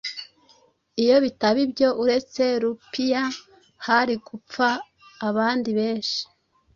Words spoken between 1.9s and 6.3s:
uretse rupias hari gupfa abandi benshi